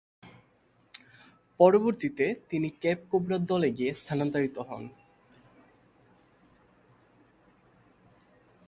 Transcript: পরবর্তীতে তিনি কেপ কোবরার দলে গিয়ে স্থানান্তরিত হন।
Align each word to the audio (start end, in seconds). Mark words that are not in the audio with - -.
পরবর্তীতে 1.59 2.25
তিনি 2.49 2.69
কেপ 2.81 2.99
কোবরার 3.11 3.43
দলে 3.45 3.69
গিয়ে 3.71 3.91
স্থানান্তরিত 3.93 4.57
হন। 4.59 4.83